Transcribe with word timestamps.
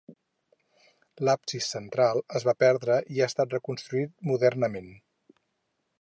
L'absis 1.27 1.67
central 1.75 2.23
es 2.39 2.47
va 2.49 2.57
perdre 2.65 2.97
i 3.17 3.21
ha 3.25 3.29
estat 3.33 3.55
reconstruït 3.59 4.17
modernament. 4.31 4.93